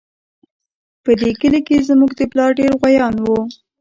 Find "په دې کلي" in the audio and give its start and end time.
1.03-1.59